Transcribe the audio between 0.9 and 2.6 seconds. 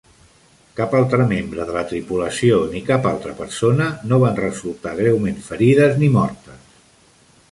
altre membre de la tripulació